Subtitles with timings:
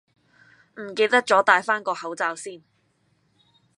[0.79, 2.63] 唔記得咗帶返個口罩先